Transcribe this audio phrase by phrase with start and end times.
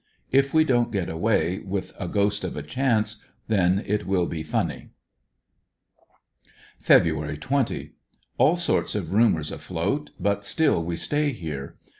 [0.31, 4.41] If we don't get away, with a ghost of a chance, then it will be
[4.41, 4.89] funny.
[6.83, 7.05] Feb.
[7.37, 7.91] 20.—
[8.39, 11.75] All sorts of rumors afloat, but still we stay here.